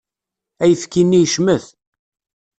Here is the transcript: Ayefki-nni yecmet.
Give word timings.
Ayefki-nni 0.63 1.19
yecmet. 1.19 1.65